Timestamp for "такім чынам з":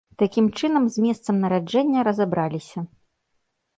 0.19-1.03